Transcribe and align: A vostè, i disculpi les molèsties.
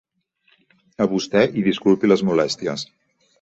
A 1.05 1.07
vostè, 1.11 1.43
i 1.63 1.67
disculpi 1.67 2.11
les 2.13 2.25
molèsties. 2.31 2.89